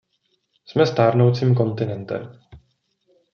Jsme 0.65 0.85
stárnoucím 0.85 1.55
kontinentem. 1.55 2.39